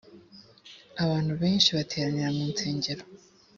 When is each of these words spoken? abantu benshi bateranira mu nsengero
abantu 1.03 1.33
benshi 1.41 1.69
bateranira 1.77 2.29
mu 2.37 2.43
nsengero 2.51 3.03